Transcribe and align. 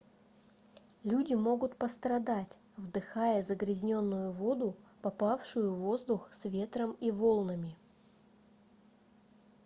люди 1.03 1.35
могут 1.35 1.75
пострадать 1.77 2.57
вдыхая 2.75 3.43
загрязненную 3.43 4.31
воду 4.31 4.75
попавшую 5.03 5.75
в 5.75 5.77
воздух 5.81 6.33
с 6.33 6.45
ветром 6.45 6.93
и 6.99 7.11
волнами 7.11 7.77